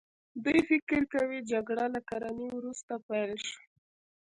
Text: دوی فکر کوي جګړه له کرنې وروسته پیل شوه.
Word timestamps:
دوی 0.43 0.59
فکر 0.69 1.01
کوي 1.13 1.39
جګړه 1.51 1.85
له 1.93 2.01
کرنې 2.09 2.47
وروسته 2.57 2.93
پیل 3.07 3.31
شوه. 3.47 3.59